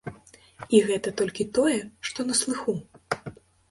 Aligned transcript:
І 0.77 0.79
гэта 0.87 1.13
толькі 1.23 1.49
тое, 1.59 1.79
што 2.11 2.19
на 2.33 2.43
слыху. 2.45 2.81